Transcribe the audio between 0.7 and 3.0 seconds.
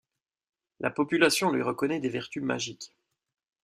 La population lui reconnaît des vertus magiques.